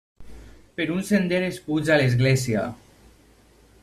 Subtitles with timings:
[0.79, 2.65] Per un sender es puja a l'església.